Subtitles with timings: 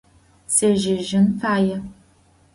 [0.53, 1.77] Сежьэжьын фае.